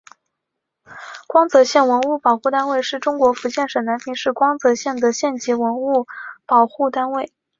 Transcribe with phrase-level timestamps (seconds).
[1.27, 6.07] 光泽县文物保护单位是中国福建省南平市光泽县的县级文物
[6.47, 7.31] 保护单位。